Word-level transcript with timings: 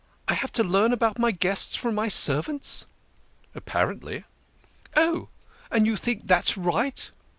I 0.27 0.33
have 0.33 0.51
to 0.53 0.63
learn 0.63 0.93
about 0.93 1.19
my 1.19 1.29
guests 1.29 1.75
from 1.75 1.93
my 1.93 2.07
servants."" 2.07 2.87
Apparently."" 3.53 4.23
Oh! 4.97 5.29
and 5.69 5.85
you 5.85 5.95
think 5.95 6.25
that's 6.25 6.57
right 6.57 7.11